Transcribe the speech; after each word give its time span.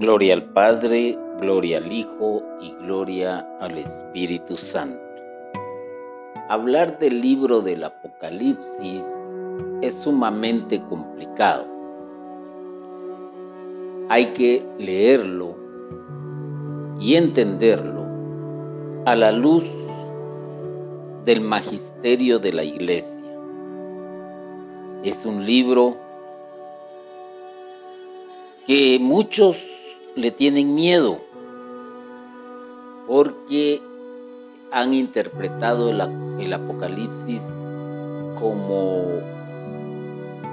Gloria 0.00 0.32
al 0.32 0.44
Padre, 0.54 1.18
gloria 1.42 1.76
al 1.76 1.92
Hijo 1.92 2.42
y 2.58 2.70
gloria 2.82 3.46
al 3.60 3.76
Espíritu 3.76 4.56
Santo. 4.56 4.98
Hablar 6.48 6.98
del 6.98 7.20
libro 7.20 7.60
del 7.60 7.84
Apocalipsis 7.84 9.02
es 9.82 9.92
sumamente 9.96 10.80
complicado. 10.88 11.66
Hay 14.08 14.32
que 14.32 14.66
leerlo 14.78 15.54
y 16.98 17.16
entenderlo 17.16 18.06
a 19.04 19.14
la 19.14 19.32
luz 19.32 19.64
del 21.26 21.42
magisterio 21.42 22.38
de 22.38 22.52
la 22.54 22.64
Iglesia. 22.64 23.22
Es 25.02 25.26
un 25.26 25.44
libro 25.44 25.94
que 28.66 28.98
muchos 28.98 29.58
le 30.20 30.30
tienen 30.30 30.74
miedo 30.74 31.18
porque 33.06 33.82
han 34.70 34.94
interpretado 34.94 35.90
el, 35.90 36.52
Apocalipsis 36.52 37.42
como 38.38 39.04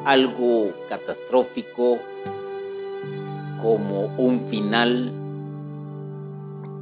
algo 0.05 0.71
catastrófico, 0.89 1.99
como 3.61 4.05
un 4.17 4.47
final, 4.49 5.11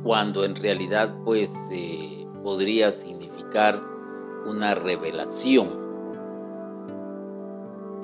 cuando 0.04 0.46
en 0.46 0.56
realidad 0.56 1.14
pues 1.26 1.52
eh, 1.72 2.26
podría 2.44 2.92
significar 2.92 3.82
una 4.46 4.76
revelación. 4.76 5.84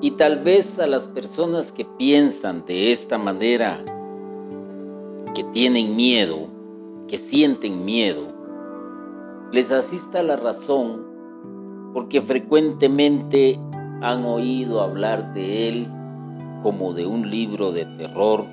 Y 0.02 0.10
tal 0.12 0.42
vez 0.42 0.78
a 0.78 0.86
las 0.86 1.06
personas 1.06 1.72
que 1.72 1.84
piensan 1.84 2.66
de 2.66 2.92
esta 2.92 3.18
manera 3.18 3.82
tienen 5.52 5.96
miedo, 5.96 6.48
que 7.08 7.18
sienten 7.18 7.84
miedo, 7.84 8.28
les 9.52 9.70
asista 9.70 10.22
la 10.22 10.36
razón 10.36 11.02
porque 11.92 12.22
frecuentemente 12.22 13.58
han 14.00 14.24
oído 14.24 14.80
hablar 14.80 15.34
de 15.34 15.68
él 15.68 15.88
como 16.62 16.94
de 16.94 17.06
un 17.06 17.30
libro 17.30 17.70
de 17.70 17.84
terror 17.98 18.46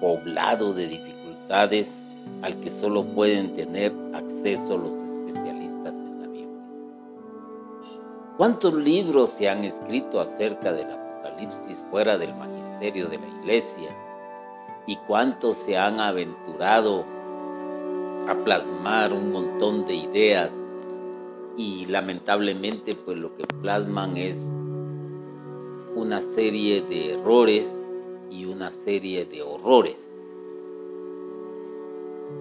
poblado 0.00 0.74
de 0.74 0.88
dificultades 0.88 1.88
al 2.42 2.58
que 2.60 2.70
solo 2.70 3.04
pueden 3.04 3.54
tener 3.54 3.92
acceso 4.12 4.76
los 4.76 4.94
especialistas 4.94 5.94
en 5.94 6.20
la 6.20 6.28
Biblia. 6.28 6.60
¿Cuántos 8.36 8.74
libros 8.74 9.30
se 9.30 9.48
han 9.48 9.64
escrito 9.64 10.20
acerca 10.20 10.72
del 10.72 10.90
Apocalipsis 10.90 11.82
fuera 11.90 12.18
del 12.18 12.34
magisterio 12.34 13.06
de 13.06 13.18
la 13.18 13.28
Iglesia? 13.40 14.05
Y 14.86 14.96
cuántos 15.06 15.56
se 15.58 15.76
han 15.76 16.00
aventurado 16.00 17.04
a 18.28 18.34
plasmar 18.44 19.12
un 19.12 19.32
montón 19.32 19.86
de 19.86 19.94
ideas 19.94 20.50
y 21.56 21.86
lamentablemente 21.86 22.94
pues 22.94 23.18
lo 23.18 23.34
que 23.36 23.44
plasman 23.60 24.16
es 24.16 24.36
una 25.94 26.22
serie 26.34 26.82
de 26.82 27.14
errores 27.14 27.66
y 28.30 28.44
una 28.44 28.70
serie 28.84 29.24
de 29.24 29.42
horrores. 29.42 29.96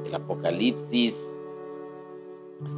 El 0.05 0.13
Apocalipsis 0.13 1.15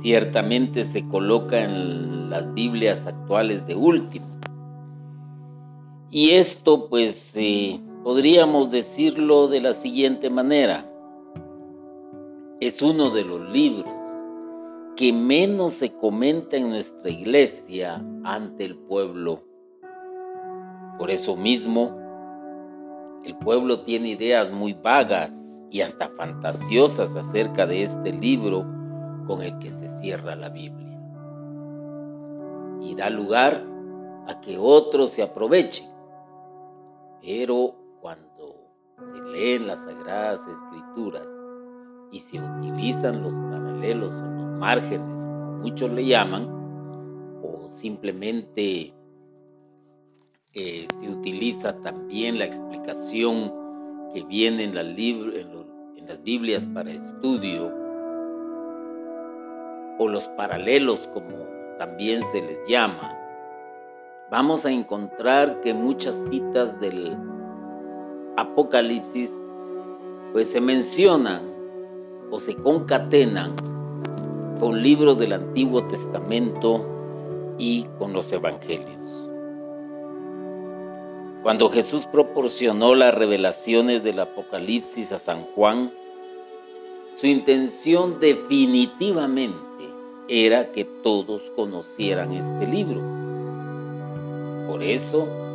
ciertamente 0.01 0.85
se 0.85 1.07
coloca 1.07 1.63
en 1.63 2.29
las 2.29 2.53
Biblias 2.53 3.05
actuales 3.05 3.65
de 3.65 3.75
último. 3.75 4.27
Y 6.11 6.31
esto 6.31 6.87
pues 6.87 7.31
eh, 7.35 7.79
Podríamos 8.07 8.71
decirlo 8.71 9.49
de 9.49 9.59
la 9.59 9.73
siguiente 9.73 10.29
manera. 10.29 10.89
Es 12.61 12.81
uno 12.81 13.09
de 13.09 13.25
los 13.25 13.49
libros 13.49 13.93
que 14.95 15.11
menos 15.11 15.73
se 15.73 15.91
comenta 15.91 16.55
en 16.55 16.69
nuestra 16.69 17.11
iglesia 17.11 18.01
ante 18.23 18.63
el 18.63 18.77
pueblo. 18.77 19.43
Por 20.97 21.11
eso 21.11 21.35
mismo, 21.35 21.99
el 23.25 23.35
pueblo 23.39 23.81
tiene 23.81 24.11
ideas 24.11 24.53
muy 24.53 24.71
vagas 24.71 25.33
y 25.69 25.81
hasta 25.81 26.07
fantasiosas 26.11 27.13
acerca 27.13 27.65
de 27.65 27.83
este 27.83 28.13
libro 28.13 28.65
con 29.27 29.41
el 29.41 29.59
que 29.59 29.69
se 29.69 29.89
cierra 29.99 30.33
la 30.37 30.47
Biblia. 30.47 30.97
Y 32.79 32.95
da 32.95 33.09
lugar 33.09 33.65
a 34.27 34.39
que 34.39 34.57
otros 34.57 35.11
se 35.11 35.23
aprovechen. 35.23 35.89
Pero 37.21 37.75
leen 39.37 39.67
las 39.67 39.79
sagradas 39.79 40.41
escrituras 40.47 41.27
y 42.11 42.19
se 42.19 42.39
utilizan 42.39 43.21
los 43.21 43.33
paralelos 43.33 44.13
o 44.13 44.25
los 44.25 44.59
márgenes, 44.59 45.07
como 45.07 45.57
muchos 45.61 45.91
le 45.91 46.05
llaman, 46.05 46.47
o 47.43 47.67
simplemente 47.75 48.93
eh, 50.53 50.87
se 50.99 51.09
utiliza 51.09 51.73
también 51.81 52.39
la 52.39 52.45
explicación 52.45 53.53
que 54.13 54.23
viene 54.23 54.63
en, 54.63 54.77
en 54.77 56.07
las 56.07 56.23
Biblias 56.23 56.65
para 56.73 56.91
estudio, 56.91 57.71
o 59.99 60.07
los 60.07 60.27
paralelos 60.29 61.07
como 61.13 61.45
también 61.77 62.21
se 62.31 62.41
les 62.41 62.57
llama, 62.67 63.13
vamos 64.31 64.65
a 64.65 64.71
encontrar 64.71 65.61
que 65.61 65.73
muchas 65.73 66.15
citas 66.29 66.79
del 66.79 67.17
Apocalipsis, 68.37 69.31
pues 70.31 70.47
se 70.47 70.61
mencionan 70.61 71.41
o 72.29 72.39
se 72.39 72.53
concatenan 72.55 73.55
con 74.59 74.81
libros 74.81 75.17
del 75.17 75.33
Antiguo 75.33 75.83
Testamento 75.87 76.85
y 77.57 77.85
con 77.97 78.13
los 78.13 78.31
Evangelios. 78.31 78.95
Cuando 81.41 81.69
Jesús 81.69 82.05
proporcionó 82.11 82.93
las 82.93 83.13
revelaciones 83.13 84.03
del 84.03 84.19
Apocalipsis 84.19 85.11
a 85.11 85.19
San 85.19 85.43
Juan, 85.55 85.91
su 87.15 87.25
intención 87.25 88.19
definitivamente 88.19 89.57
era 90.27 90.71
que 90.71 90.85
todos 90.85 91.41
conocieran 91.55 92.33
este 92.33 92.67
libro. 92.67 93.01
Por 94.67 94.83
eso, 94.83 95.46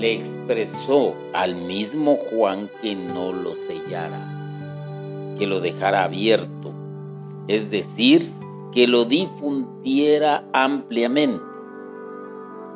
le 0.00 0.14
expresó 0.14 1.14
al 1.34 1.54
mismo 1.54 2.16
Juan 2.30 2.70
que 2.80 2.94
no 2.94 3.34
lo 3.34 3.54
sellara, 3.54 5.36
que 5.38 5.46
lo 5.46 5.60
dejara 5.60 6.04
abierto, 6.04 6.72
es 7.48 7.70
decir, 7.70 8.32
que 8.72 8.86
lo 8.86 9.04
difundiera 9.04 10.42
ampliamente. 10.54 11.44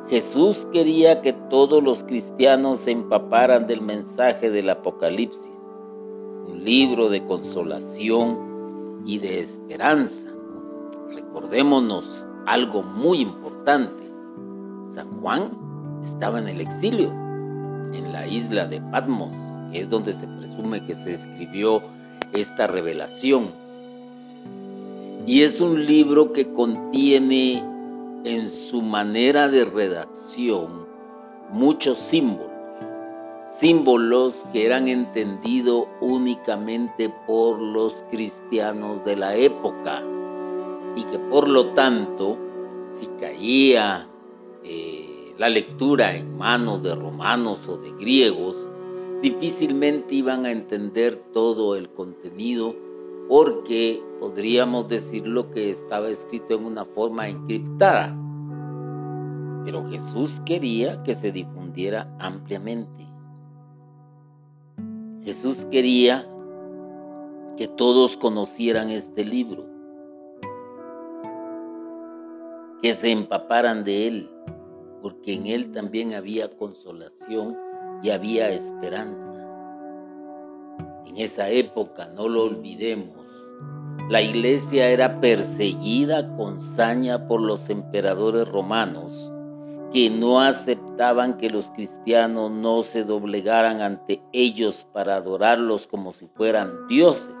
Jesús 0.07 0.67
quería 0.71 1.21
que 1.21 1.33
todos 1.49 1.83
los 1.83 2.03
cristianos 2.03 2.77
se 2.81 2.91
empaparan 2.91 3.65
del 3.65 3.81
mensaje 3.81 4.51
del 4.51 4.69
Apocalipsis, 4.69 5.41
un 6.47 6.63
libro 6.63 7.09
de 7.09 7.25
consolación 7.25 9.01
y 9.03 9.17
de 9.17 9.39
esperanza. 9.39 10.29
Recordémonos 11.11 12.27
algo 12.45 12.83
muy 12.83 13.21
importante. 13.21 14.03
San 14.91 15.09
Juan 15.21 15.64
estaba 16.05 16.39
en 16.39 16.47
el 16.47 16.61
exilio, 16.61 17.11
en 17.93 18.11
la 18.11 18.27
isla 18.27 18.67
de 18.67 18.81
Patmos, 18.81 19.35
que 19.71 19.81
es 19.81 19.89
donde 19.89 20.13
se 20.13 20.27
presume 20.27 20.85
que 20.85 20.95
se 20.95 21.13
escribió 21.13 21.81
esta 22.33 22.67
revelación. 22.67 23.49
Y 25.25 25.41
es 25.41 25.59
un 25.59 25.85
libro 25.85 26.33
que 26.33 26.53
contiene 26.53 27.63
en 28.23 28.49
su 28.49 28.81
manera 28.81 29.47
de 29.47 29.65
redacción 29.65 30.85
muchos 31.51 31.97
símbolos, 31.99 32.51
símbolos 33.59 34.35
que 34.51 34.65
eran 34.65 34.87
entendidos 34.87 35.87
únicamente 36.01 37.11
por 37.27 37.59
los 37.59 38.03
cristianos 38.11 39.03
de 39.05 39.15
la 39.15 39.35
época 39.35 40.01
y 40.95 41.03
que 41.03 41.19
por 41.19 41.47
lo 41.47 41.67
tanto, 41.73 42.37
si 42.99 43.07
caía 43.19 44.07
eh, 44.63 45.04
la 45.37 45.49
lectura 45.49 46.15
en 46.15 46.37
manos 46.37 46.81
de 46.81 46.95
romanos 46.95 47.67
o 47.67 47.77
de 47.77 47.91
griegos, 47.91 48.55
difícilmente 49.21 50.15
iban 50.15 50.45
a 50.45 50.51
entender 50.51 51.21
todo 51.33 51.75
el 51.75 51.89
contenido 51.89 52.75
porque 53.27 54.01
podríamos 54.19 54.87
decirlo 54.87 55.51
que 55.51 55.71
estaba 55.71 56.09
escrito 56.09 56.55
en 56.55 56.65
una 56.65 56.85
forma 56.85 57.27
encriptada. 57.27 58.15
Pero 59.65 59.89
Jesús 59.89 60.39
quería 60.45 61.01
que 61.03 61.15
se 61.15 61.31
difundiera 61.31 62.07
ampliamente. 62.19 63.05
Jesús 65.23 65.57
quería 65.71 66.27
que 67.57 67.67
todos 67.67 68.15
conocieran 68.17 68.91
este 68.91 69.25
libro, 69.25 69.65
que 72.81 72.93
se 72.93 73.11
empaparan 73.11 73.83
de 73.83 74.07
él, 74.07 74.29
porque 75.05 75.33
en 75.35 75.45
Él 75.45 75.71
también 75.71 76.15
había 76.15 76.57
consolación 76.57 77.55
y 78.01 78.09
había 78.09 78.49
esperanza. 78.49 79.21
En 81.05 81.17
esa 81.17 81.47
época, 81.49 82.07
no 82.07 82.27
lo 82.27 82.45
olvidemos, 82.45 83.23
la 84.09 84.23
iglesia 84.23 84.89
era 84.89 85.21
perseguida 85.21 86.35
con 86.35 86.59
saña 86.75 87.27
por 87.27 87.39
los 87.39 87.69
emperadores 87.69 88.47
romanos 88.47 89.11
que 89.93 90.09
no 90.09 90.41
aceptaban 90.41 91.37
que 91.37 91.51
los 91.51 91.69
cristianos 91.69 92.49
no 92.49 92.81
se 92.81 93.03
doblegaran 93.03 93.81
ante 93.81 94.23
ellos 94.33 94.87
para 94.91 95.17
adorarlos 95.17 95.85
como 95.85 96.13
si 96.13 96.25
fueran 96.29 96.87
dioses. 96.87 97.35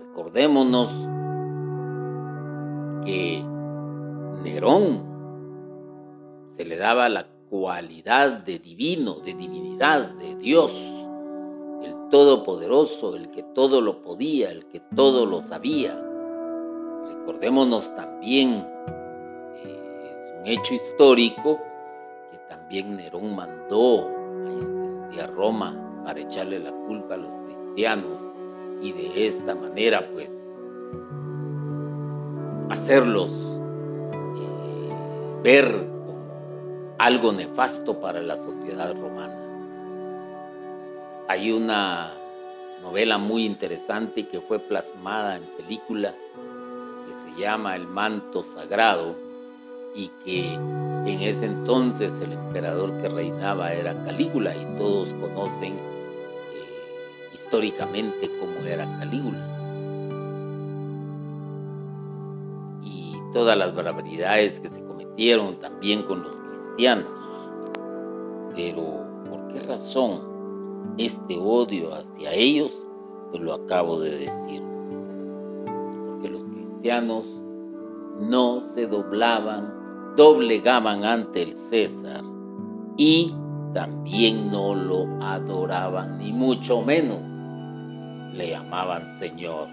Recordémonos 0.00 0.88
que 3.04 3.44
Nerón 4.42 5.11
le 6.64 6.76
daba 6.76 7.08
la 7.08 7.26
cualidad 7.50 8.38
de 8.44 8.58
divino, 8.58 9.20
de 9.20 9.34
divinidad, 9.34 10.10
de 10.12 10.36
Dios, 10.36 10.70
el 10.70 12.08
todopoderoso, 12.10 13.16
el 13.16 13.30
que 13.30 13.42
todo 13.54 13.80
lo 13.80 14.02
podía, 14.02 14.50
el 14.50 14.66
que 14.66 14.80
todo 14.94 15.26
lo 15.26 15.42
sabía. 15.42 15.94
Recordémonos 17.08 17.94
también, 17.94 18.66
eh, 19.64 20.16
es 20.18 20.34
un 20.40 20.46
hecho 20.46 20.74
histórico, 20.74 21.60
que 22.30 22.38
también 22.48 22.96
Nerón 22.96 23.34
mandó 23.34 24.08
a 25.20 25.26
Roma 25.26 26.02
para 26.04 26.20
echarle 26.20 26.58
la 26.58 26.72
culpa 26.72 27.14
a 27.14 27.18
los 27.18 27.32
cristianos 27.46 28.18
y 28.80 28.92
de 28.92 29.26
esta 29.26 29.54
manera 29.54 30.04
pues 30.12 30.28
hacerlos 32.70 33.30
eh, 34.10 35.40
ver 35.42 35.91
algo 37.02 37.32
nefasto 37.32 38.00
para 38.00 38.22
la 38.22 38.36
sociedad 38.36 38.94
romana. 38.94 39.36
Hay 41.26 41.50
una 41.50 42.12
novela 42.80 43.18
muy 43.18 43.44
interesante 43.44 44.28
que 44.28 44.40
fue 44.40 44.60
plasmada 44.60 45.36
en 45.36 45.42
película 45.56 46.14
que 46.14 47.32
se 47.32 47.40
llama 47.40 47.74
El 47.74 47.88
manto 47.88 48.44
sagrado 48.44 49.16
y 49.96 50.12
que 50.24 50.54
en 50.54 51.22
ese 51.22 51.46
entonces 51.46 52.12
el 52.22 52.34
emperador 52.34 52.92
que 53.02 53.08
reinaba 53.08 53.72
era 53.72 53.94
Calígula 54.04 54.54
y 54.54 54.64
todos 54.78 55.08
conocen 55.14 55.72
eh, 55.72 57.34
históricamente 57.34 58.30
cómo 58.38 58.64
era 58.64 58.84
Calígula. 59.00 59.44
Y 62.84 63.16
todas 63.34 63.58
las 63.58 63.74
barbaridades 63.74 64.60
que 64.60 64.68
se 64.68 64.80
cometieron 64.84 65.56
también 65.56 66.04
con 66.04 66.22
los 66.22 66.41
pero, 68.54 69.04
¿por 69.28 69.52
qué 69.52 69.60
razón 69.60 70.94
este 70.98 71.38
odio 71.38 71.94
hacia 71.94 72.32
ellos? 72.32 72.86
Pues 73.30 73.42
lo 73.42 73.54
acabo 73.54 74.00
de 74.00 74.10
decir. 74.10 74.62
Porque 76.06 76.28
los 76.28 76.42
cristianos 76.44 77.26
no 78.20 78.60
se 78.74 78.86
doblaban, 78.86 80.14
doblegaban 80.16 81.04
ante 81.04 81.42
el 81.42 81.56
César 81.70 82.22
y 82.96 83.34
también 83.74 84.50
no 84.50 84.74
lo 84.74 85.06
adoraban, 85.22 86.18
ni 86.18 86.32
mucho 86.32 86.82
menos 86.82 87.22
le 88.34 88.50
llamaban 88.50 89.18
Señor. 89.18 89.68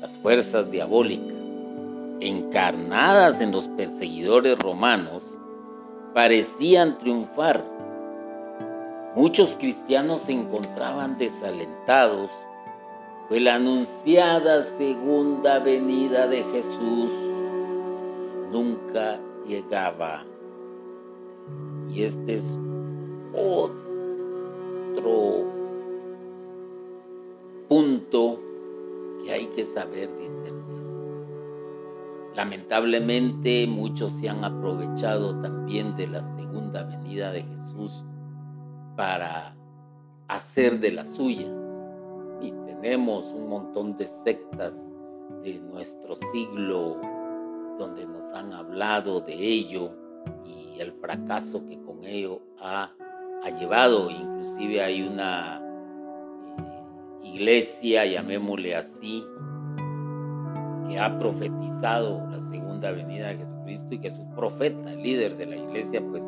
Las 0.00 0.14
fuerzas 0.18 0.70
diabólicas 0.70 1.33
encarnadas 2.24 3.40
en 3.40 3.52
los 3.52 3.68
perseguidores 3.68 4.58
romanos, 4.58 5.22
parecían 6.14 6.98
triunfar. 6.98 7.62
Muchos 9.14 9.54
cristianos 9.56 10.22
se 10.22 10.32
encontraban 10.32 11.18
desalentados, 11.18 12.30
pues 13.28 13.42
la 13.42 13.56
anunciada 13.56 14.64
segunda 14.76 15.58
venida 15.58 16.26
de 16.26 16.42
Jesús 16.44 17.10
nunca 18.50 19.20
llegaba. 19.46 20.24
Y 21.90 22.04
este 22.04 22.36
es 22.36 22.44
otro 23.34 23.94
punto 27.68 28.40
que 29.22 29.32
hay 29.32 29.46
que 29.48 29.66
saber. 29.66 30.08
Lamentablemente 32.34 33.66
muchos 33.66 34.12
se 34.14 34.28
han 34.28 34.44
aprovechado 34.44 35.40
también 35.40 35.96
de 35.96 36.08
la 36.08 36.20
segunda 36.36 36.82
venida 36.82 37.30
de 37.30 37.42
Jesús 37.42 38.04
para 38.96 39.54
hacer 40.28 40.80
de 40.80 40.90
la 40.90 41.06
suya. 41.06 41.46
Y 42.40 42.50
tenemos 42.66 43.24
un 43.26 43.48
montón 43.48 43.96
de 43.96 44.08
sectas 44.24 44.72
de 45.44 45.58
nuestro 45.58 46.16
siglo 46.32 47.00
donde 47.78 48.04
nos 48.04 48.34
han 48.34 48.52
hablado 48.52 49.20
de 49.20 49.34
ello 49.34 49.92
y 50.44 50.80
el 50.80 50.92
fracaso 50.94 51.64
que 51.66 51.80
con 51.82 52.04
ello 52.04 52.40
ha, 52.60 52.90
llevado. 53.60 54.10
Inclusive 54.10 54.82
hay 54.82 55.02
una 55.02 55.60
eh, 56.58 57.28
iglesia, 57.28 58.06
llamémosle 58.06 58.74
así, 58.74 59.22
que 60.88 60.98
ha 60.98 61.18
profetizado 61.18 62.26
la 62.30 62.40
segunda 62.50 62.90
venida 62.92 63.28
de 63.28 63.38
Jesucristo 63.38 63.94
y 63.94 63.98
que 63.98 64.10
su 64.10 64.24
profeta, 64.34 64.90
líder 64.94 65.36
de 65.36 65.46
la 65.46 65.56
iglesia, 65.56 66.02
pues 66.10 66.22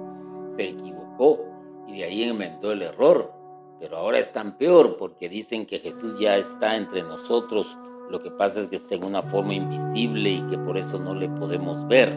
se 0.57 0.69
equivocó 0.71 1.41
y 1.87 1.99
de 1.99 2.05
ahí 2.05 2.25
inventó 2.25 2.73
el 2.73 2.83
error. 2.83 3.33
Pero 3.79 3.99
ahora 3.99 4.19
es 4.19 4.33
tan 4.33 4.57
peor 4.57 4.97
porque 4.97 5.29
dicen 5.29 5.67
que 5.67 5.79
Jesús 5.79 6.19
ya 6.19 6.37
está 6.37 6.77
entre 6.77 7.03
nosotros. 7.03 7.67
Lo 8.11 8.23
que 8.23 8.31
pasa 8.31 8.61
es 8.61 8.69
que 8.69 8.77
está 8.77 8.95
en 8.95 9.05
una 9.05 9.23
forma 9.23 9.55
invisible 9.55 10.31
y 10.31 10.43
que 10.49 10.59
por 10.59 10.79
eso 10.79 10.99
no 10.99 11.15
le 11.15 11.29
podemos 11.29 11.87
ver. 11.89 12.13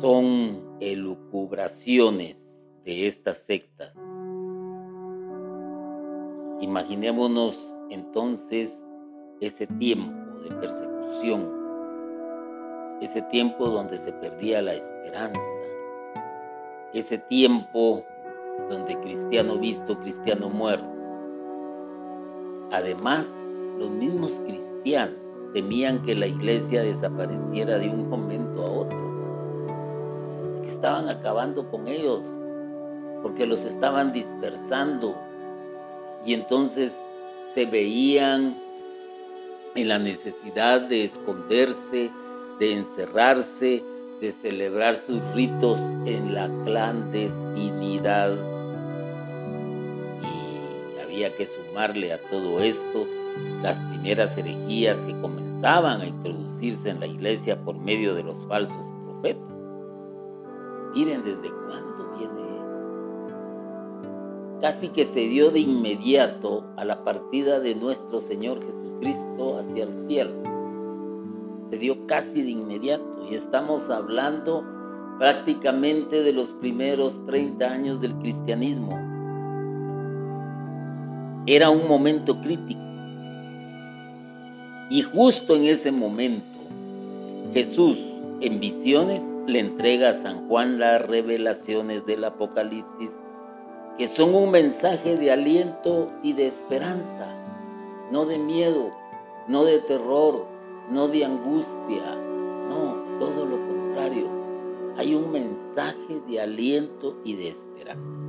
Son 0.00 0.60
elucubraciones 0.80 2.36
de 2.84 3.06
estas 3.06 3.38
sectas. 3.46 3.94
Imaginémonos 6.60 7.58
entonces 7.90 8.74
ese 9.40 9.66
tiempo 9.66 10.19
de 10.42 10.50
persecución, 10.56 11.48
ese 13.00 13.22
tiempo 13.22 13.66
donde 13.66 13.98
se 13.98 14.12
perdía 14.12 14.62
la 14.62 14.74
esperanza, 14.74 15.40
ese 16.92 17.18
tiempo 17.18 18.04
donde 18.68 18.98
cristiano 19.00 19.56
visto, 19.58 19.98
cristiano 19.98 20.48
muerto. 20.48 20.86
Además, 22.72 23.26
los 23.78 23.90
mismos 23.90 24.32
cristianos 24.46 25.14
temían 25.52 26.02
que 26.02 26.14
la 26.14 26.26
iglesia 26.26 26.82
desapareciera 26.82 27.78
de 27.78 27.88
un 27.88 28.08
momento 28.08 28.62
a 28.62 28.70
otro, 28.70 28.98
que 30.62 30.68
estaban 30.68 31.08
acabando 31.08 31.68
con 31.70 31.88
ellos, 31.88 32.22
porque 33.22 33.46
los 33.46 33.64
estaban 33.64 34.12
dispersando. 34.12 35.16
Y 36.24 36.34
entonces 36.34 36.92
se 37.54 37.66
veían 37.66 38.56
en 39.74 39.88
la 39.88 39.98
necesidad 39.98 40.82
de 40.82 41.04
esconderse, 41.04 42.10
de 42.58 42.72
encerrarse, 42.72 43.82
de 44.20 44.32
celebrar 44.32 44.96
sus 44.96 45.22
ritos 45.34 45.78
en 46.04 46.34
la 46.34 46.50
clandestinidad. 46.64 48.34
Y 50.22 50.98
había 51.00 51.32
que 51.34 51.46
sumarle 51.46 52.12
a 52.12 52.18
todo 52.30 52.60
esto 52.60 53.06
las 53.62 53.78
primeras 53.90 54.36
herejías 54.36 54.98
que 55.06 55.18
comenzaban 55.20 56.00
a 56.00 56.06
introducirse 56.06 56.90
en 56.90 56.98
la 57.00 57.06
iglesia 57.06 57.56
por 57.62 57.78
medio 57.78 58.14
de 58.14 58.24
los 58.24 58.44
falsos 58.46 58.84
profetas. 59.04 59.54
Miren 60.94 61.24
desde 61.24 61.48
cuándo 61.48 62.16
viene 62.18 62.42
eso. 62.56 62.66
Casi 64.60 64.88
que 64.88 65.06
se 65.06 65.20
dio 65.20 65.50
de 65.50 65.60
inmediato 65.60 66.64
a 66.76 66.84
la 66.84 67.04
partida 67.04 67.60
de 67.60 67.76
nuestro 67.76 68.20
Señor 68.20 68.60
Jesús 68.60 68.89
Cristo 69.00 69.58
hacia 69.58 69.84
el 69.84 70.06
cielo. 70.06 70.32
Se 71.70 71.78
dio 71.78 72.06
casi 72.06 72.42
de 72.42 72.50
inmediato 72.50 73.26
y 73.30 73.34
estamos 73.34 73.88
hablando 73.90 74.64
prácticamente 75.18 76.22
de 76.22 76.32
los 76.32 76.48
primeros 76.54 77.14
30 77.26 77.64
años 77.64 78.00
del 78.00 78.14
cristianismo. 78.16 78.98
Era 81.46 81.70
un 81.70 81.88
momento 81.88 82.40
crítico. 82.40 82.80
Y 84.90 85.02
justo 85.02 85.56
en 85.56 85.66
ese 85.66 85.92
momento, 85.92 86.44
Jesús 87.54 87.98
en 88.40 88.60
visiones 88.60 89.22
le 89.46 89.60
entrega 89.60 90.10
a 90.10 90.22
San 90.22 90.48
Juan 90.48 90.78
las 90.78 91.06
revelaciones 91.06 92.04
del 92.06 92.24
Apocalipsis, 92.24 93.10
que 93.98 94.08
son 94.08 94.34
un 94.34 94.50
mensaje 94.50 95.16
de 95.16 95.30
aliento 95.30 96.10
y 96.22 96.32
de 96.32 96.48
esperanza 96.48 97.29
no 98.10 98.26
de 98.26 98.38
miedo, 98.38 98.90
no 99.48 99.64
de 99.64 99.78
terror, 99.80 100.46
no 100.90 101.08
de 101.08 101.24
angustia, 101.24 102.16
no, 102.68 103.18
todo 103.18 103.44
lo 103.46 103.56
contrario. 103.56 104.26
Hay 104.96 105.14
un 105.14 105.30
mensaje 105.32 106.20
de 106.28 106.40
aliento 106.40 107.16
y 107.24 107.34
de 107.34 107.48
esperanza. 107.48 108.20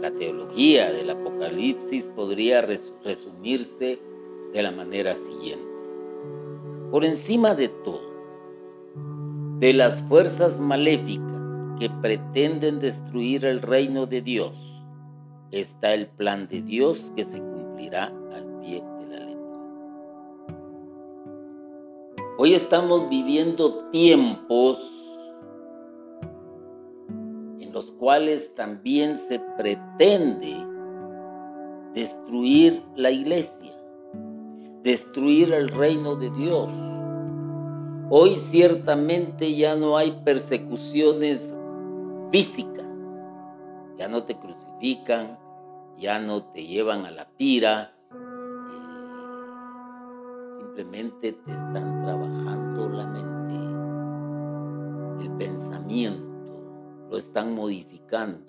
La 0.00 0.10
teología 0.12 0.90
del 0.90 1.10
Apocalipsis 1.10 2.06
podría 2.16 2.62
resumirse 2.62 3.98
de 4.52 4.62
la 4.62 4.70
manera 4.70 5.14
siguiente. 5.14 5.66
Por 6.90 7.04
encima 7.04 7.54
de 7.54 7.68
todo, 7.68 8.10
de 9.58 9.74
las 9.74 10.00
fuerzas 10.08 10.58
maléficas 10.58 11.30
que 11.78 11.90
pretenden 12.00 12.80
destruir 12.80 13.44
el 13.44 13.60
reino 13.60 14.06
de 14.06 14.22
Dios, 14.22 14.69
está 15.52 15.94
el 15.94 16.06
plan 16.06 16.48
de 16.48 16.62
Dios 16.62 17.12
que 17.16 17.24
se 17.24 17.38
cumplirá 17.38 18.06
al 18.06 18.60
pie 18.60 18.82
de 18.82 19.06
la 19.08 19.18
letra. 19.26 19.44
Hoy 22.38 22.54
estamos 22.54 23.08
viviendo 23.08 23.90
tiempos 23.90 24.78
en 27.58 27.72
los 27.72 27.86
cuales 27.92 28.54
también 28.54 29.18
se 29.28 29.40
pretende 29.56 30.56
destruir 31.94 32.82
la 32.94 33.10
iglesia, 33.10 33.74
destruir 34.82 35.52
el 35.52 35.68
reino 35.68 36.14
de 36.16 36.30
Dios. 36.30 36.70
Hoy 38.08 38.38
ciertamente 38.38 39.54
ya 39.54 39.76
no 39.76 39.96
hay 39.96 40.12
persecuciones 40.24 41.40
físicas, 42.30 42.86
ya 43.98 44.08
no 44.08 44.24
te 44.24 44.36
crucifican, 44.36 45.38
ya 46.00 46.18
no 46.18 46.44
te 46.44 46.66
llevan 46.66 47.04
a 47.04 47.10
la 47.10 47.28
pira, 47.36 47.92
eh, 48.10 48.16
simplemente 50.58 51.32
te 51.32 51.50
están 51.50 52.02
trabajando 52.02 52.88
la 52.88 53.06
mente, 53.06 53.54
el 55.24 55.30
pensamiento 55.36 56.24
lo 57.10 57.18
están 57.18 57.54
modificando, 57.54 58.40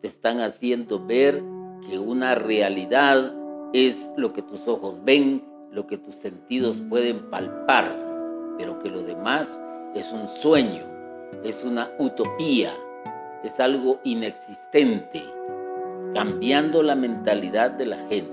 te 0.00 0.08
están 0.08 0.40
haciendo 0.40 1.06
ver 1.06 1.40
que 1.86 1.98
una 1.98 2.34
realidad 2.34 3.32
es 3.72 3.96
lo 4.16 4.32
que 4.32 4.42
tus 4.42 4.66
ojos 4.66 4.98
ven, 5.04 5.44
lo 5.70 5.86
que 5.86 5.96
tus 5.98 6.16
sentidos 6.16 6.76
pueden 6.88 7.30
palpar, 7.30 7.94
pero 8.58 8.80
que 8.80 8.90
lo 8.90 9.02
demás 9.02 9.48
es 9.94 10.10
un 10.12 10.28
sueño, 10.42 10.84
es 11.44 11.62
una 11.62 11.88
utopía, 11.98 12.74
es 13.44 13.58
algo 13.60 14.00
inexistente, 14.02 15.22
cambiando 16.14 16.82
la 16.82 16.94
mentalidad 16.94 17.70
de 17.72 17.86
la 17.86 17.96
gente, 18.08 18.32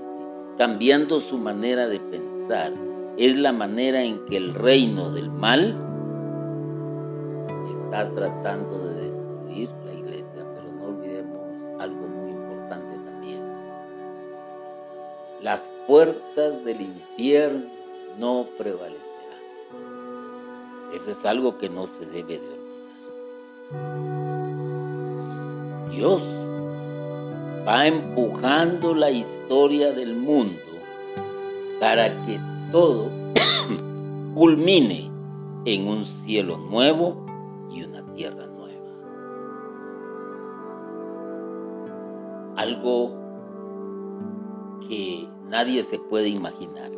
cambiando 0.56 1.20
su 1.20 1.38
manera 1.38 1.88
de 1.88 2.00
pensar. 2.00 2.72
Es 3.16 3.36
la 3.36 3.52
manera 3.52 4.02
en 4.02 4.24
que 4.26 4.36
el 4.36 4.54
reino 4.54 5.10
del 5.10 5.30
mal 5.30 5.76
está 7.84 8.08
tratando 8.14 8.78
de 8.94 9.08
la 9.84 9.92
iglesia, 9.92 10.44
pero 10.54 10.72
no 10.72 10.84
olvidemos 10.86 11.80
algo 11.80 12.06
muy 12.06 12.30
importante 12.30 12.96
también. 13.04 13.40
Las 15.42 15.60
puertas 15.86 16.64
del 16.64 16.80
infierno 16.80 17.64
no 18.18 18.46
prevalecerán. 18.56 18.98
Eso 20.94 21.10
es 21.10 21.24
algo 21.24 21.58
que 21.58 21.68
no 21.68 21.86
se 21.86 22.06
debe 22.06 22.38
de 22.38 22.48
olvidar. 22.48 22.68
Dios 25.90 26.22
va 27.68 27.86
empujando 27.86 28.94
la 28.94 29.10
historia 29.10 29.92
del 29.92 30.14
mundo 30.16 30.58
para 31.78 32.08
que 32.24 32.40
todo 32.72 33.10
culmine 34.34 35.10
en 35.66 35.86
un 35.86 36.06
cielo 36.24 36.56
nuevo 36.56 37.26
y 37.70 37.82
una 37.82 38.02
tierra 38.14 38.46
nueva. 38.46 38.58
algo 42.56 43.12
que 44.88 45.28
nadie 45.48 45.84
se 45.84 45.98
puede 45.98 46.28
imaginar. 46.28 46.90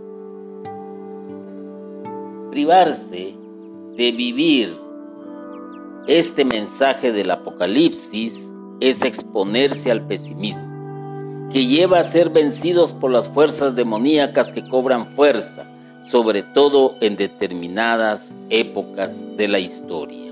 Privarse 2.50 3.34
de 3.96 4.12
vivir 4.12 4.74
este 6.06 6.44
mensaje 6.44 7.12
del 7.12 7.30
Apocalipsis 7.30 8.49
es 8.80 9.02
exponerse 9.02 9.90
al 9.90 10.06
pesimismo, 10.06 11.50
que 11.52 11.66
lleva 11.66 12.00
a 12.00 12.04
ser 12.04 12.30
vencidos 12.30 12.92
por 12.92 13.10
las 13.10 13.28
fuerzas 13.28 13.76
demoníacas 13.76 14.52
que 14.52 14.66
cobran 14.66 15.04
fuerza, 15.04 15.66
sobre 16.10 16.42
todo 16.42 16.96
en 17.00 17.16
determinadas 17.16 18.32
épocas 18.48 19.12
de 19.36 19.48
la 19.48 19.58
historia. 19.58 20.30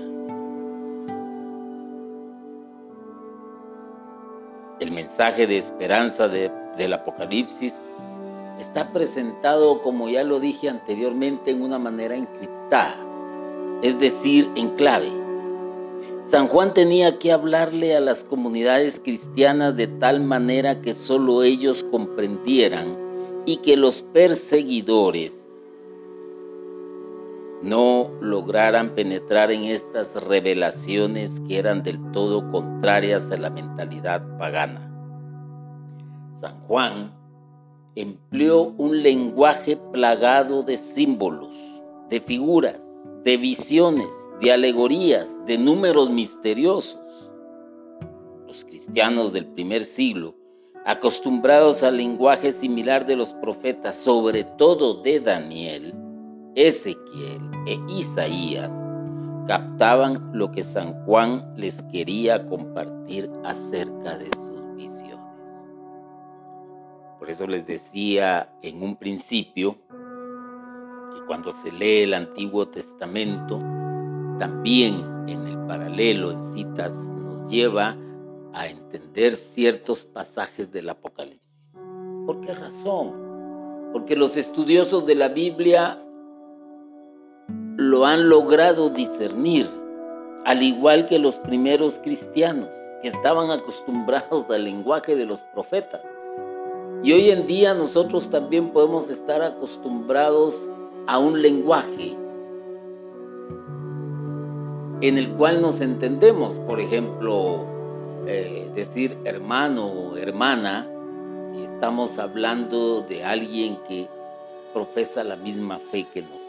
El 4.79 4.91
mensaje 4.91 5.45
de 5.45 5.57
esperanza 5.57 6.27
del 6.27 6.93
Apocalipsis 6.93 7.73
está 8.59 8.91
presentado, 8.91 9.81
como 9.81 10.09
ya 10.09 10.23
lo 10.23 10.39
dije 10.39 10.69
anteriormente, 10.69 11.51
en 11.51 11.61
una 11.61 11.77
manera 11.77 12.15
encriptada, 12.15 12.95
es 13.81 13.99
decir, 13.99 14.49
en 14.55 14.69
clave. 14.75 15.18
San 16.31 16.47
Juan 16.47 16.75
tenía 16.75 17.17
que 17.17 17.31
hablarle 17.31 17.95
a 17.95 17.99
las 17.99 18.23
comunidades 18.23 18.99
cristianas 19.03 19.75
de 19.75 19.87
tal 19.87 20.21
manera 20.21 20.79
que 20.79 20.93
solo 20.93 21.41
ellos 21.41 21.83
comprendieran 21.89 22.95
y 23.47 23.57
que 23.57 23.75
los 23.75 24.03
perseguidores 24.13 25.33
no 27.63 28.11
lograran 28.21 28.93
penetrar 28.93 29.51
en 29.51 29.63
estas 29.63 30.13
revelaciones 30.23 31.39
que 31.47 31.57
eran 31.57 31.81
del 31.81 31.99
todo 32.11 32.47
contrarias 32.51 33.31
a 33.31 33.37
la 33.37 33.49
mentalidad 33.49 34.21
pagana. 34.37 34.85
San 36.39 36.59
Juan 36.67 37.11
empleó 37.95 38.65
un 38.77 39.01
lenguaje 39.01 39.77
plagado 39.91 40.61
de 40.61 40.77
símbolos, 40.77 41.49
de 42.11 42.21
figuras, 42.21 42.79
de 43.23 43.35
visiones, 43.35 44.07
de 44.39 44.51
alegorías, 44.51 45.27
de 45.45 45.57
números 45.57 46.09
misteriosos. 46.09 46.99
Los 48.47 48.63
cristianos 48.65 49.33
del 49.33 49.45
primer 49.47 49.83
siglo, 49.83 50.35
acostumbrados 50.85 51.83
al 51.83 51.97
lenguaje 51.97 52.51
similar 52.51 53.05
de 53.05 53.15
los 53.15 53.33
profetas, 53.33 53.95
sobre 53.95 54.43
todo 54.43 55.01
de 55.01 55.19
Daniel, 55.19 55.93
Ezequiel 56.55 57.41
e 57.67 57.77
Isaías 57.89 58.71
captaban 59.47 60.29
lo 60.31 60.51
que 60.51 60.63
San 60.63 60.93
Juan 61.05 61.55
les 61.57 61.81
quería 61.91 62.45
compartir 62.45 63.27
acerca 63.43 64.15
de 64.15 64.25
sus 64.25 64.75
visiones. 64.75 65.25
Por 67.17 67.31
eso 67.31 67.47
les 67.47 67.65
decía 67.65 68.47
en 68.61 68.83
un 68.83 68.95
principio 68.95 69.75
que 69.89 71.25
cuando 71.25 71.51
se 71.51 71.71
lee 71.71 72.03
el 72.03 72.13
Antiguo 72.13 72.67
Testamento, 72.67 73.59
también 74.39 75.03
en 75.27 75.47
el 75.47 75.57
paralelo, 75.67 76.31
en 76.31 76.53
citas, 76.53 76.91
nos 76.91 77.47
lleva 77.49 77.95
a 78.53 78.67
entender 78.67 79.35
ciertos 79.35 80.03
pasajes 80.05 80.71
del 80.71 80.89
Apocalipsis. 80.89 81.41
¿Por 82.25 82.41
qué 82.41 82.53
razón? 82.53 83.13
Porque 83.91 84.15
los 84.15 84.35
estudiosos 84.37 85.05
de 85.05 85.15
la 85.15 85.27
Biblia 85.27 86.01
lo 87.75 88.05
han 88.05 88.29
logrado 88.29 88.89
discernir, 88.89 89.69
al 90.45 90.63
igual 90.63 91.07
que 91.07 91.19
los 91.19 91.37
primeros 91.39 91.99
cristianos 91.99 92.69
que 93.01 93.09
estaban 93.09 93.51
acostumbrados 93.51 94.49
al 94.49 94.63
lenguaje 94.63 95.15
de 95.15 95.25
los 95.25 95.39
profetas. 95.53 96.01
Y 97.03 97.13
hoy 97.13 97.29
en 97.29 97.47
día 97.47 97.73
nosotros 97.73 98.29
también 98.29 98.71
podemos 98.71 99.09
estar 99.09 99.41
acostumbrados 99.41 100.55
a 101.07 101.17
un 101.17 101.41
lenguaje 101.41 102.15
en 105.01 105.17
el 105.17 105.29
cual 105.29 105.61
nos 105.61 105.79
entendemos, 105.79 106.59
por 106.59 106.79
ejemplo, 106.79 107.65
eh, 108.27 108.69
decir 108.75 109.17
hermano 109.23 109.87
o 109.87 110.17
hermana, 110.17 110.87
estamos 111.55 112.19
hablando 112.19 113.01
de 113.01 113.23
alguien 113.23 113.77
que 113.87 114.09
profesa 114.73 115.23
la 115.23 115.37
misma 115.37 115.79
fe 115.91 116.05
que 116.13 116.21
nosotros. 116.21 116.39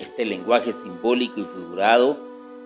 Este 0.00 0.24
lenguaje 0.24 0.72
simbólico 0.72 1.40
y 1.40 1.44
figurado 1.44 2.16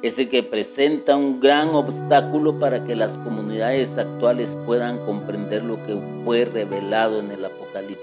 es 0.00 0.18
el 0.18 0.30
que 0.30 0.42
presenta 0.42 1.16
un 1.16 1.40
gran 1.40 1.74
obstáculo 1.74 2.58
para 2.58 2.84
que 2.84 2.96
las 2.96 3.18
comunidades 3.18 3.96
actuales 3.98 4.48
puedan 4.64 5.04
comprender 5.04 5.62
lo 5.62 5.76
que 5.84 6.00
fue 6.24 6.46
revelado 6.46 7.20
en 7.20 7.32
el 7.32 7.44
Apocalipsis. 7.44 7.98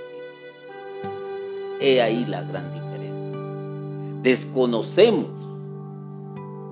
He 1.80 2.02
ahí 2.02 2.26
la 2.26 2.44
gran 2.44 2.72
diferencia. 2.74 4.22
Desconocemos 4.22 5.45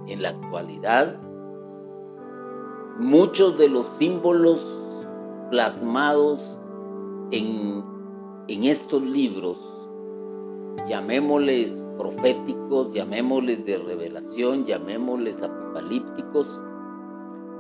en 0.08 0.22
la 0.22 0.30
actualidad 0.30 1.18
muchos 3.00 3.58
de 3.58 3.70
los 3.70 3.88
símbolos 3.98 4.62
plasmados 5.50 6.40
en, 7.32 7.84
en 8.48 8.64
estos 8.66 9.02
libros, 9.02 9.58
llamémosles 10.88 11.78
proféticos, 11.98 12.94
llamémosles 12.94 13.66
de 13.66 13.78
revelación, 13.78 14.66
llamémosles 14.66 15.42
apocalípticos, 15.42 16.48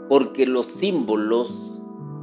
porque 0.10 0.46
los 0.46 0.66
símbolos 0.66 1.54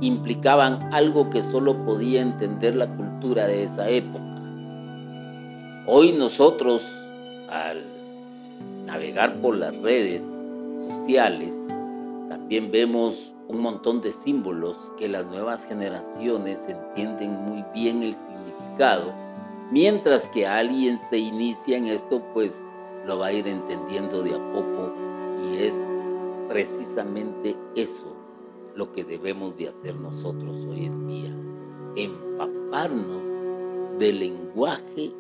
implicaban 0.01 0.93
algo 0.95 1.31
que 1.31 1.43
solo 1.43 1.85
podía 1.85 2.23
entender 2.23 2.77
la 2.77 2.95
cultura 2.97 3.47
de 3.47 3.65
esa 3.65 3.89
época. 3.89 4.25
Hoy 5.87 6.13
nosotros, 6.13 6.83
al 7.49 7.83
navegar 8.85 9.41
por 9.41 9.57
las 9.57 9.77
redes 9.83 10.23
sociales, 10.89 11.53
también 12.29 12.71
vemos 12.71 13.17
un 13.49 13.61
montón 13.61 14.01
de 14.01 14.13
símbolos 14.13 14.77
que 14.99 15.09
las 15.09 15.27
nuevas 15.27 15.65
generaciones 15.67 16.59
entienden 16.69 17.33
muy 17.45 17.65
bien 17.75 18.03
el 18.03 18.15
significado, 18.15 19.13
mientras 19.73 20.23
que 20.29 20.47
alguien 20.47 21.01
se 21.11 21.19
inicia 21.19 21.77
en 21.77 21.89
esto, 21.89 22.23
pues 22.33 22.57
lo 23.07 23.19
va 23.19 23.27
a 23.27 23.33
ir 23.33 23.49
entendiendo 23.49 24.23
de 24.23 24.35
a 24.35 24.53
poco 24.53 24.93
y 25.43 25.65
es 25.65 25.75
precisamente 26.49 27.57
eso 27.75 28.15
lo 28.75 28.93
que 28.93 29.05
debemos 29.05 29.57
de 29.57 29.69
hacer 29.69 29.95
nosotros 29.97 30.57
hoy 30.69 30.87
en 30.87 31.07
día, 31.07 31.35
empaparnos 31.97 33.23
del 33.99 34.21
lenguaje 34.21 35.13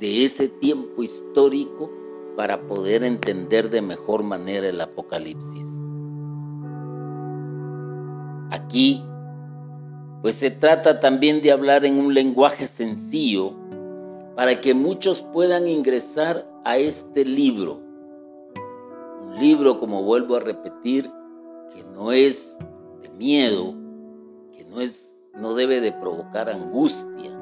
de 0.00 0.24
ese 0.24 0.48
tiempo 0.48 1.02
histórico 1.02 1.90
para 2.38 2.60
poder 2.68 3.02
entender 3.02 3.68
de 3.68 3.82
mejor 3.82 4.22
manera 4.22 4.68
el 4.68 4.80
Apocalipsis. 4.80 5.66
Aquí, 8.52 9.02
pues 10.22 10.36
se 10.36 10.52
trata 10.52 11.00
también 11.00 11.42
de 11.42 11.50
hablar 11.50 11.84
en 11.84 11.98
un 11.98 12.14
lenguaje 12.14 12.68
sencillo 12.68 13.54
para 14.36 14.60
que 14.60 14.72
muchos 14.72 15.20
puedan 15.32 15.66
ingresar 15.66 16.48
a 16.64 16.78
este 16.78 17.24
libro. 17.24 17.80
Un 19.20 19.40
libro, 19.40 19.80
como 19.80 20.04
vuelvo 20.04 20.36
a 20.36 20.40
repetir, 20.40 21.10
que 21.74 21.82
no 21.92 22.12
es 22.12 22.56
de 23.02 23.08
miedo, 23.08 23.74
que 24.52 24.62
no 24.62 24.80
es 24.80 25.12
no 25.34 25.56
debe 25.56 25.80
de 25.80 25.90
provocar 25.90 26.48
angustia, 26.48 27.32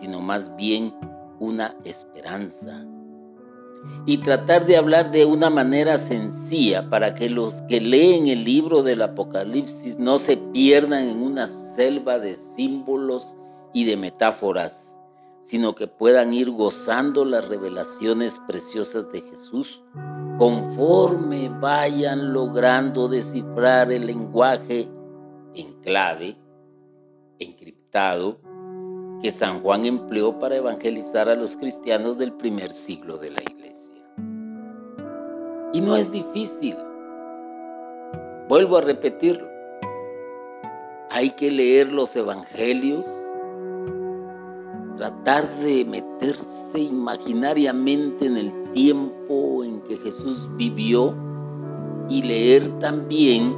sino 0.00 0.22
más 0.22 0.56
bien 0.56 0.94
una 1.38 1.76
esperanza. 1.84 2.86
Y 4.06 4.18
tratar 4.18 4.66
de 4.66 4.76
hablar 4.76 5.10
de 5.10 5.24
una 5.24 5.50
manera 5.50 5.98
sencilla 5.98 6.88
para 6.88 7.14
que 7.14 7.28
los 7.28 7.54
que 7.68 7.80
leen 7.80 8.26
el 8.26 8.44
libro 8.44 8.82
del 8.82 9.02
Apocalipsis 9.02 9.98
no 9.98 10.18
se 10.18 10.36
pierdan 10.36 11.08
en 11.08 11.22
una 11.22 11.48
selva 11.76 12.18
de 12.18 12.36
símbolos 12.56 13.34
y 13.72 13.84
de 13.84 13.96
metáforas, 13.96 14.86
sino 15.46 15.74
que 15.74 15.86
puedan 15.86 16.32
ir 16.32 16.50
gozando 16.50 17.24
las 17.24 17.48
revelaciones 17.48 18.40
preciosas 18.46 19.10
de 19.12 19.22
Jesús 19.22 19.82
conforme 20.38 21.48
vayan 21.60 22.32
logrando 22.32 23.08
descifrar 23.08 23.90
el 23.90 24.06
lenguaje 24.06 24.88
en 25.54 25.72
clave, 25.82 26.36
encriptado, 27.40 28.38
que 29.20 29.32
San 29.32 29.60
Juan 29.62 29.84
empleó 29.84 30.38
para 30.38 30.56
evangelizar 30.56 31.28
a 31.28 31.34
los 31.34 31.56
cristianos 31.56 32.18
del 32.18 32.32
primer 32.34 32.72
siglo 32.72 33.18
de 33.18 33.30
la 33.30 33.42
iglesia. 33.42 33.57
Y 35.78 35.80
no 35.80 35.94
es 35.94 36.10
difícil. 36.10 36.76
Vuelvo 38.48 38.78
a 38.78 38.80
repetirlo. 38.80 39.46
Hay 41.08 41.30
que 41.36 41.52
leer 41.52 41.92
los 41.92 42.16
evangelios, 42.16 43.06
tratar 44.96 45.48
de 45.60 45.84
meterse 45.84 46.80
imaginariamente 46.80 48.26
en 48.26 48.38
el 48.38 48.72
tiempo 48.72 49.62
en 49.62 49.80
que 49.82 49.98
Jesús 49.98 50.48
vivió 50.56 51.14
y 52.08 52.22
leer 52.22 52.76
también 52.80 53.54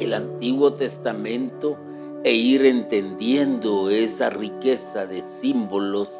el 0.00 0.14
Antiguo 0.14 0.72
Testamento 0.72 1.76
e 2.22 2.32
ir 2.32 2.64
entendiendo 2.64 3.90
esa 3.90 4.30
riqueza 4.30 5.04
de 5.04 5.22
símbolos 5.42 6.10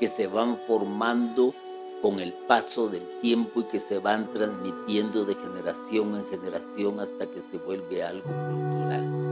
que 0.00 0.08
se 0.08 0.26
van 0.26 0.56
formando 0.66 1.54
con 2.02 2.18
el 2.18 2.32
paso 2.48 2.88
del 2.88 3.02
tiempo 3.20 3.60
y 3.60 3.64
que 3.64 3.78
se 3.78 3.98
van 4.00 4.30
transmitiendo 4.32 5.24
de 5.24 5.36
generación 5.36 6.16
en 6.16 6.26
generación 6.26 6.98
hasta 6.98 7.26
que 7.26 7.40
se 7.50 7.58
vuelve 7.58 8.02
algo 8.02 8.24
cultural. 8.24 9.22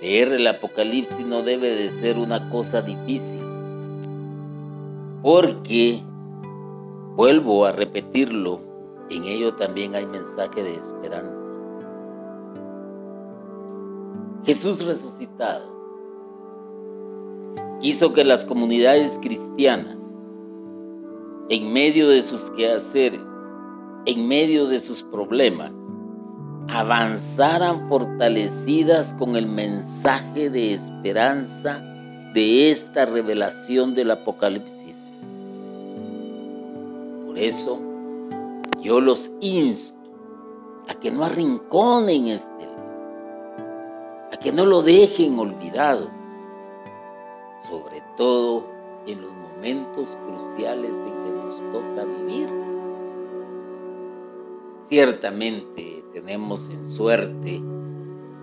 Leer 0.00 0.32
el 0.32 0.46
Apocalipsis 0.46 1.26
no 1.26 1.42
debe 1.42 1.70
de 1.70 1.90
ser 2.00 2.16
una 2.16 2.48
cosa 2.48 2.80
difícil, 2.80 3.42
porque, 5.22 6.00
vuelvo 7.16 7.66
a 7.66 7.72
repetirlo, 7.72 8.60
en 9.10 9.24
ello 9.24 9.54
también 9.54 9.94
hay 9.96 10.06
mensaje 10.06 10.62
de 10.62 10.74
esperanza. 10.74 11.38
Jesús 14.44 14.84
resucitado 14.84 15.81
hizo 17.82 18.12
que 18.12 18.24
las 18.24 18.44
comunidades 18.44 19.10
cristianas, 19.20 19.98
en 21.48 21.72
medio 21.72 22.08
de 22.08 22.22
sus 22.22 22.40
quehaceres, 22.52 23.20
en 24.06 24.26
medio 24.26 24.68
de 24.68 24.80
sus 24.80 25.02
problemas, 25.02 25.72
avanzaran 26.68 27.88
fortalecidas 27.88 29.12
con 29.14 29.36
el 29.36 29.46
mensaje 29.46 30.48
de 30.48 30.74
esperanza 30.74 31.82
de 32.32 32.70
esta 32.70 33.04
revelación 33.04 33.94
del 33.94 34.12
Apocalipsis. 34.12 34.96
Por 37.26 37.38
eso, 37.38 37.80
yo 38.80 39.00
los 39.00 39.30
insto 39.40 39.92
a 40.88 40.94
que 40.94 41.10
no 41.10 41.24
arrinconen 41.24 42.28
este 42.28 42.52
a 44.32 44.36
que 44.38 44.50
no 44.50 44.64
lo 44.64 44.82
dejen 44.82 45.38
olvidado, 45.38 46.08
sobre 47.68 48.02
todo 48.16 48.64
en 49.06 49.20
los 49.20 49.32
momentos 49.32 50.08
cruciales 50.26 50.90
en 50.90 51.24
que 51.24 51.30
nos 51.30 51.72
toca 51.72 52.04
vivir. 52.04 52.48
Ciertamente 54.88 56.04
tenemos 56.12 56.68
en 56.68 56.90
suerte 56.90 57.62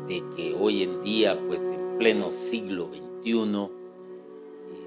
de 0.07 0.23
que 0.35 0.55
hoy 0.59 0.83
en 0.83 1.03
día, 1.03 1.37
pues 1.47 1.61
en 1.61 1.97
pleno 1.97 2.31
siglo 2.31 2.87
XXI, 2.87 3.31
eh, 3.31 3.69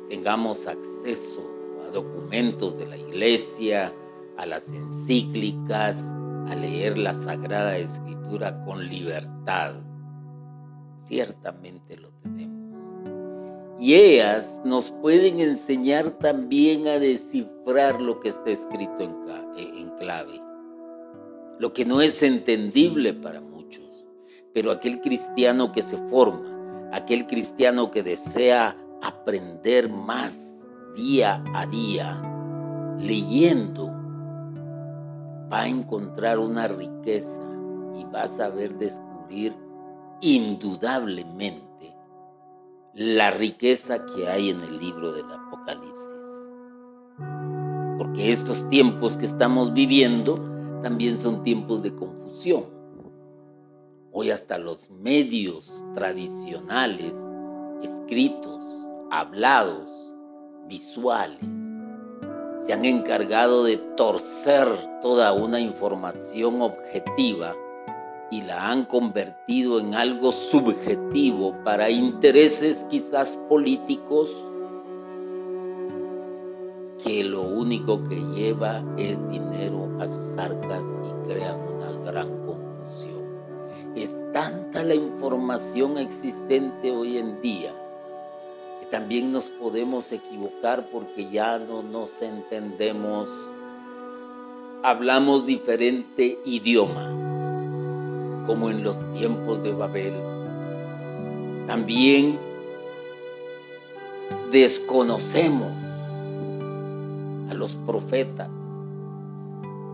tengamos 0.08 0.66
acceso 0.66 1.42
a 1.86 1.90
documentos 1.90 2.76
de 2.78 2.86
la 2.86 2.96
iglesia, 2.96 3.92
a 4.36 4.46
las 4.46 4.66
encíclicas, 4.68 5.96
a 6.48 6.54
leer 6.56 6.98
la 6.98 7.14
Sagrada 7.14 7.78
Escritura 7.78 8.64
con 8.64 8.88
libertad. 8.88 9.74
Ciertamente 11.06 11.96
lo 11.96 12.08
tenemos. 12.22 12.51
Y 13.82 13.96
ellas 13.96 14.46
nos 14.64 14.92
pueden 14.92 15.40
enseñar 15.40 16.12
también 16.20 16.86
a 16.86 17.00
descifrar 17.00 18.00
lo 18.00 18.20
que 18.20 18.28
está 18.28 18.50
escrito 18.50 19.00
en, 19.00 19.16
en 19.56 19.90
clave, 19.98 20.40
lo 21.58 21.72
que 21.72 21.84
no 21.84 22.00
es 22.00 22.22
entendible 22.22 23.12
para 23.12 23.40
muchos, 23.40 24.06
pero 24.54 24.70
aquel 24.70 25.00
cristiano 25.00 25.72
que 25.72 25.82
se 25.82 25.96
forma, 26.10 26.90
aquel 26.92 27.26
cristiano 27.26 27.90
que 27.90 28.04
desea 28.04 28.76
aprender 29.02 29.88
más 29.88 30.32
día 30.94 31.42
a 31.52 31.66
día, 31.66 32.22
leyendo 33.00 33.88
va 35.52 35.62
a 35.62 35.68
encontrar 35.68 36.38
una 36.38 36.68
riqueza 36.68 37.26
y 37.96 38.04
va 38.14 38.22
a 38.22 38.36
saber 38.36 38.74
descubrir 38.74 39.52
indudablemente 40.20 41.71
la 42.94 43.30
riqueza 43.30 44.04
que 44.04 44.28
hay 44.28 44.50
en 44.50 44.60
el 44.60 44.78
libro 44.78 45.12
del 45.12 45.24
Apocalipsis. 45.30 46.08
Porque 47.96 48.32
estos 48.32 48.68
tiempos 48.68 49.16
que 49.16 49.26
estamos 49.26 49.72
viviendo 49.72 50.34
también 50.82 51.16
son 51.16 51.42
tiempos 51.42 51.82
de 51.82 51.94
confusión. 51.94 52.66
Hoy 54.12 54.30
hasta 54.30 54.58
los 54.58 54.90
medios 54.90 55.72
tradicionales, 55.94 57.14
escritos, 57.82 58.60
hablados, 59.10 59.88
visuales, 60.68 61.40
se 62.66 62.72
han 62.74 62.84
encargado 62.84 63.64
de 63.64 63.78
torcer 63.96 64.68
toda 65.00 65.32
una 65.32 65.58
información 65.58 66.60
objetiva 66.60 67.56
y 68.32 68.40
la 68.40 68.70
han 68.70 68.86
convertido 68.86 69.78
en 69.78 69.94
algo 69.94 70.32
subjetivo 70.32 71.54
para 71.64 71.90
intereses 71.90 72.84
quizás 72.90 73.38
políticos 73.48 74.28
que 77.04 77.22
lo 77.22 77.42
único 77.42 78.02
que 78.08 78.16
lleva 78.34 78.82
es 78.96 79.18
dinero 79.28 79.88
a 80.00 80.08
sus 80.08 80.38
arcas 80.38 80.82
y 81.04 81.28
crean 81.28 81.60
una 81.60 81.92
gran 82.10 82.28
confusión. 82.46 83.22
Es 83.94 84.10
tanta 84.32 84.82
la 84.82 84.94
información 84.94 85.98
existente 85.98 86.90
hoy 86.90 87.18
en 87.18 87.40
día 87.42 87.72
también 88.90 89.32
nos 89.32 89.44
podemos 89.44 90.12
equivocar 90.12 90.86
porque 90.92 91.30
ya 91.30 91.58
no 91.58 91.82
nos 91.82 92.10
entendemos 92.20 93.26
hablamos 94.82 95.46
diferente 95.46 96.38
idioma, 96.44 97.31
como 98.46 98.70
en 98.70 98.82
los 98.82 98.96
tiempos 99.14 99.62
de 99.62 99.72
Babel. 99.72 100.14
También 101.66 102.38
desconocemos 104.50 105.72
a 107.48 107.54
los 107.54 107.74
profetas, 107.86 108.50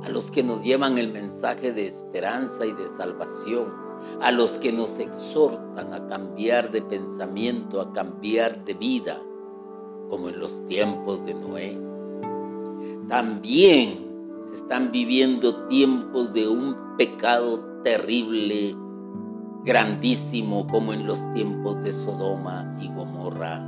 a 0.05 0.09
los 0.09 0.31
que 0.31 0.43
nos 0.43 0.63
llevan 0.63 0.99
el 0.99 1.13
mensaje 1.13 1.73
de 1.73 1.87
esperanza 1.87 2.67
y 2.67 2.73
de 2.73 2.89
salvación, 2.97 3.67
a 4.21 4.33
los 4.33 4.51
que 4.53 4.73
nos 4.73 4.99
exhortan 4.99 5.93
a 5.93 6.09
cambiar 6.09 6.73
de 6.73 6.83
pensamiento, 6.83 7.81
a 7.81 7.93
cambiar 7.93 8.65
de 8.65 8.75
vida, 8.75 9.21
como 10.11 10.29
en 10.29 10.41
los 10.41 10.67
tiempos 10.67 11.25
de 11.25 11.35
Noé. 11.35 11.79
También 13.09 14.07
se 14.51 14.59
están 14.61 14.91
viviendo 14.91 15.67
tiempos 15.69 16.33
de 16.33 16.49
un 16.49 16.77
pecado 16.97 17.78
terrible, 17.89 18.77
grandísimo, 19.65 20.67
como 20.67 20.93
en 20.93 21.07
los 21.07 21.19
tiempos 21.33 21.83
de 21.83 21.95
Sodoma 21.95 22.77
y 22.79 22.89
Gomorra. 22.89 23.61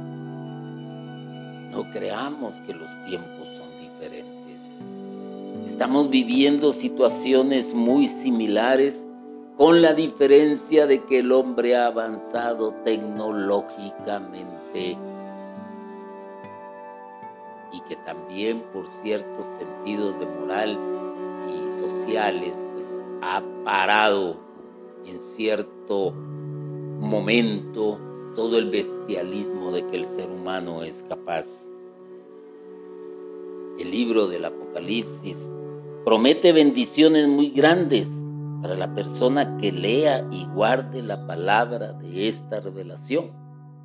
No 1.71 1.91
creamos 1.91 2.53
que 2.67 2.75
los 2.75 2.91
tiempos 3.07 3.49
son 3.57 3.71
diferentes. 3.81 4.61
Estamos 5.69 6.11
viviendo 6.11 6.75
situaciones 6.75 7.73
muy 7.73 8.09
similares 8.09 9.03
con 9.57 9.81
la 9.81 9.95
diferencia 9.95 10.87
de 10.87 11.03
que 11.05 11.21
el 11.21 11.33
hombre 11.33 11.77
ha 11.77 11.87
avanzado 11.87 12.75
tecnológicamente 12.85 14.99
y 17.73 17.81
que 17.89 17.97
también 18.05 18.63
por 18.75 18.87
ciertos 19.03 19.47
sentidos 19.59 20.21
de 20.21 20.27
moral 20.27 20.79
y 21.49 21.81
sociales 21.81 22.55
ha 23.23 23.43
parado 23.65 24.37
en 25.07 25.21
cierto 25.37 26.13
momento 26.13 27.99
todo 28.37 28.59
el 28.59 28.71
bestialismo 28.71 29.73
de 29.73 29.87
que 29.87 29.97
el 29.97 30.07
ser 30.07 30.31
humano 30.31 30.83
es 30.83 31.03
capaz. 31.09 31.47
El 33.79 33.91
libro 33.91 34.29
del 34.29 34.45
Apocalipsis 34.45 35.37
promete 36.05 36.53
bendiciones 36.53 37.29
muy 37.29 37.51
grandes 37.51 38.07
para 38.63 38.75
la 38.75 38.95
persona 38.95 39.57
que 39.59 39.73
lea 39.73 40.27
y 40.31 40.45
guarde 40.55 41.03
la 41.03 41.27
palabra 41.27 41.93
de 41.95 42.29
esta 42.29 42.61
revelación. 42.61 43.31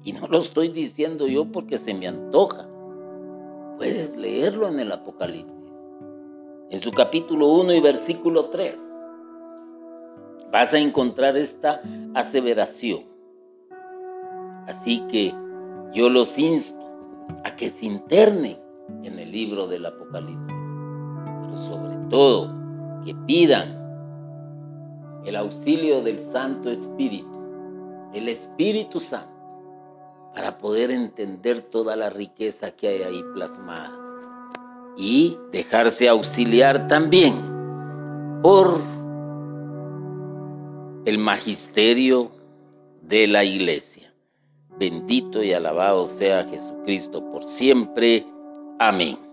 Y 0.04 0.14
no 0.14 0.28
lo 0.28 0.42
estoy 0.42 0.70
diciendo 0.70 1.28
yo 1.28 1.46
porque 1.52 1.78
se 1.78 1.94
me 1.94 2.08
antoja. 2.08 2.68
Puedes 3.78 4.16
leerlo 4.16 4.68
en 4.68 4.80
el 4.80 4.92
Apocalipsis, 4.92 5.74
en 6.70 6.80
su 6.80 6.92
capítulo 6.92 7.48
1 7.48 7.74
y 7.74 7.80
versículo 7.82 8.46
3. 8.46 8.85
Vas 10.52 10.74
a 10.74 10.78
encontrar 10.78 11.38
esta 11.38 11.82
aseveración. 12.14 13.04
Así 14.68 15.02
que 15.12 15.34
yo 15.94 16.10
los 16.10 16.38
insto 16.38 16.76
a 17.44 17.56
que 17.56 17.70
se 17.70 17.86
internen 17.86 18.58
en 19.04 19.20
el 19.20 19.32
libro 19.32 19.68
del 19.68 19.86
Apocalipsis, 19.86 20.58
pero 21.42 21.58
sobre 21.68 21.98
todo 22.10 22.54
que 23.04 23.16
pidan 23.26 23.86
el 25.26 25.36
auxilio 25.36 26.02
del 26.02 26.22
Santo 26.32 26.70
Espíritu, 26.70 27.28
del 28.14 28.30
Espíritu 28.30 29.00
Santo, 29.00 29.34
para 30.34 30.58
poder 30.58 30.92
entender 30.92 31.64
toda 31.64 31.96
la 31.96 32.10
riqueza 32.10 32.72
que 32.72 32.88
hay 32.88 33.02
ahí 33.04 33.24
plasmada 33.34 33.92
y 34.98 35.38
dejarse 35.52 36.08
auxiliar 36.10 36.88
también 36.88 38.40
por 38.42 38.80
el 41.06 41.20
magisterio 41.20 42.32
de 43.04 43.28
la 43.28 43.44
iglesia. 43.44 44.12
Bendito 44.80 45.44
y 45.44 45.54
alabado 45.54 46.06
sea 46.06 46.44
Jesucristo 46.46 47.24
por 47.32 47.46
siempre. 47.46 48.26
Amén. 48.80 49.25